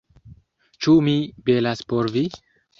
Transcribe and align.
Ĉu 0.85 0.95
mi 1.09 1.15
belas 1.51 1.87
por 1.93 2.13
vi? 2.19 2.27